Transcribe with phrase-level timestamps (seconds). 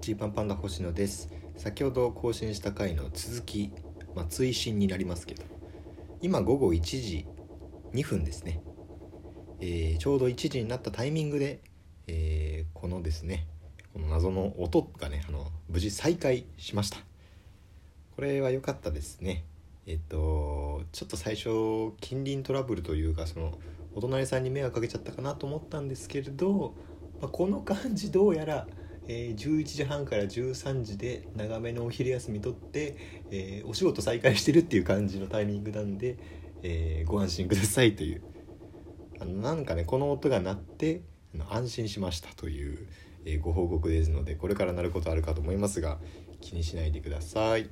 [0.00, 1.28] ジーパンパンダ星野です。
[1.56, 3.72] 先ほど更新した回の続き、
[4.14, 5.42] まあ、追伸になりますけど。
[6.20, 7.26] 今午後1時
[7.92, 8.60] 2分ですね、
[9.60, 11.60] えーちょうど1時になったタイミングで、
[12.06, 13.46] えーこのですね
[13.92, 16.98] この謎の音がねあの無事再開しました。
[18.14, 19.44] これは良かったですね。
[19.86, 23.58] えっとちょっと最初近隣トラブルというかその
[23.94, 26.74] お隣さんに迷惑かけちゃったかなと思ったんですけれど、
[27.20, 28.66] まあ、この感じどうやら、
[29.08, 32.96] えー11時半から13時で長めのお昼休み取って、
[33.30, 36.18] えーお仕事再開してるっていう感じのタイミングなんで、
[36.62, 38.22] えーご安心くださいという
[39.20, 41.02] あのなんかねこの音が鳴って
[41.34, 42.86] あの安心しましたという、
[43.24, 45.98] えご報告ですのでこれからなることあるかと思いますが
[46.40, 47.68] 気にしないでください。